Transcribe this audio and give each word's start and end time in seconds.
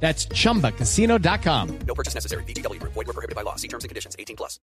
That's 0.00 0.28
chumbacasino.com. 0.28 1.78
No 1.86 1.94
purchase 1.94 2.14
necessary. 2.14 2.44
BGW. 2.44 2.80
Void 2.82 2.94
were 2.94 3.12
prohibited 3.12 3.34
by 3.34 3.42
law. 3.42 3.56
See 3.56 3.68
terms 3.68 3.82
and 3.82 3.88
conditions. 3.88 4.14
18 4.18 4.36
plus. 4.36 4.60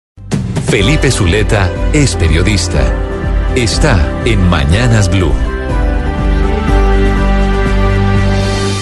Felipe 0.69 1.11
Zuleta 1.11 1.69
es 1.93 2.15
periodista. 2.15 2.81
Está 3.55 4.23
en 4.25 4.41
Mañanas 4.49 5.09
Blue. 5.09 5.31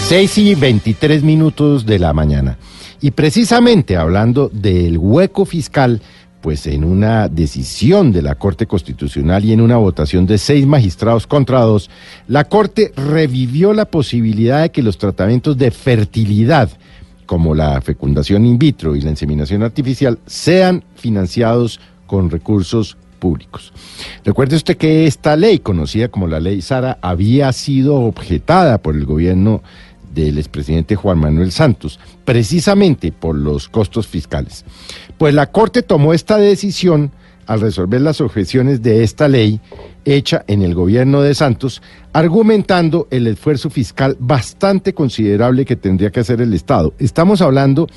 6 0.08 0.38
y 0.40 0.56
23 0.56 1.24
minutos 1.24 1.86
de 1.86 1.98
la 1.98 2.14
mañana. 2.14 2.58
Y 3.00 3.12
precisamente 3.12 3.96
hablando 3.96 4.50
del 4.50 4.98
hueco 4.98 5.46
fiscal, 5.46 6.02
pues 6.42 6.66
en 6.68 6.84
una 6.84 7.28
decisión 7.28 8.12
de 8.12 8.22
la 8.22 8.36
Corte 8.36 8.66
Constitucional 8.66 9.46
y 9.46 9.54
en 9.54 9.62
una 9.62 9.78
votación 9.78 10.26
de 10.26 10.38
seis 10.38 10.66
magistrados 10.66 11.28
contra 11.28 11.62
dos, 11.62 11.90
la 12.28 12.46
Corte 12.46 12.92
revivió 12.96 13.74
la 13.74 13.86
posibilidad 13.86 14.64
de 14.64 14.72
que 14.72 14.84
los 14.84 14.98
tratamientos 14.98 15.58
de 15.58 15.72
fertilidad, 15.72 16.70
como 17.26 17.56
la 17.56 17.80
fecundación 17.82 18.46
in 18.46 18.58
vitro 18.58 18.96
y 18.96 19.02
la 19.02 19.12
inseminación 19.12 19.64
artificial, 19.64 20.20
sean 20.26 20.84
financiados 20.96 21.80
con 22.08 22.30
recursos 22.30 22.98
públicos. 23.20 23.72
Recuerde 24.26 24.56
usted 24.56 24.76
que 24.76 25.06
esta 25.06 25.38
ley, 25.38 25.60
conocida 25.60 26.10
como 26.10 26.28
la 26.28 26.40
ley 26.40 26.62
Sara, 26.62 26.98
había 27.02 27.54
sido 27.54 28.02
objetada 28.02 28.80
por 28.80 28.96
el 28.96 29.06
gobierno 29.06 29.62
del 30.14 30.38
expresidente 30.38 30.96
Juan 30.96 31.20
Manuel 31.20 31.52
Santos, 31.52 32.00
precisamente 32.26 33.12
por 33.12 33.36
los 33.36 33.70
costos 33.70 34.08
fiscales. 34.08 34.66
Pues 35.18 35.34
la 35.34 35.52
Corte 35.52 35.82
tomó 35.82 36.14
esta 36.14 36.38
decisión 36.38 37.12
al 37.48 37.62
resolver 37.62 38.02
las 38.02 38.22
objeciones 38.22 38.82
de 38.82 39.04
esta 39.04 39.28
ley 39.28 39.60
hecha 40.06 40.44
en 40.48 40.62
el 40.62 40.74
gobierno 40.74 41.22
de 41.22 41.36
Santos, 41.36 41.82
argumentando 42.14 43.08
el 43.12 43.28
esfuerzo 43.28 43.70
fiscal 43.70 44.16
bastante 44.20 44.94
considerable 44.94 45.66
que 45.66 45.76
tendría 45.76 46.12
que 46.12 46.22
hacer 46.22 46.42
el 46.42 46.54
Estado. 46.54 46.94
Estamos 46.98 47.42
hablando 47.42 47.88